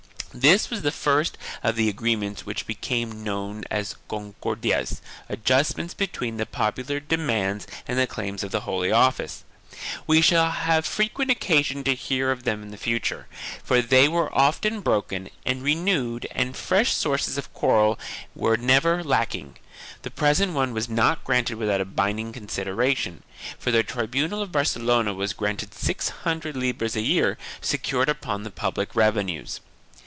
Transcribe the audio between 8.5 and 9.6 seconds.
the Holy Office.